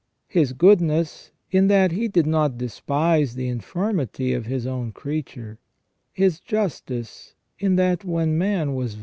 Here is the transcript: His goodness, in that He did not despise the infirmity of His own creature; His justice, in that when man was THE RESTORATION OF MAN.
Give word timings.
His 0.29 0.53
goodness, 0.53 1.29
in 1.51 1.67
that 1.67 1.91
He 1.91 2.07
did 2.07 2.25
not 2.25 2.57
despise 2.57 3.35
the 3.35 3.47
infirmity 3.47 4.33
of 4.33 4.47
His 4.47 4.65
own 4.65 4.91
creature; 4.91 5.59
His 6.11 6.39
justice, 6.39 7.35
in 7.59 7.75
that 7.75 8.03
when 8.03 8.35
man 8.35 8.49
was 8.49 8.49
THE 8.49 8.55
RESTORATION 8.55 8.81
OF 8.81 8.95
MAN. 8.95 8.99